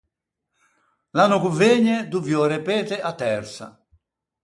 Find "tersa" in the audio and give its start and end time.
3.21-3.67